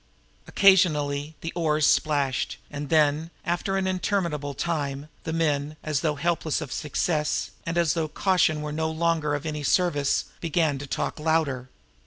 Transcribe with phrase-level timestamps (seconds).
[0.47, 6.59] Occasionally the oars splashed; and then, after an interminable time, the men, as though hopeless
[6.59, 11.19] of success, and as though caution were no longer of any service, began to talk
[11.19, 11.69] louder.